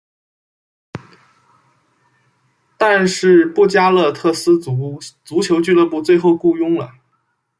[2.75, 6.95] 但是布加勒斯特星足球俱乐部最后雇佣了。